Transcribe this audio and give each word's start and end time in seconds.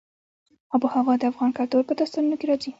آب 0.73 0.81
وهوا 0.85 1.13
د 1.19 1.23
افغان 1.31 1.51
کلتور 1.57 1.81
په 1.87 1.93
داستانونو 1.99 2.35
کې 2.39 2.45
راځي. 2.49 2.69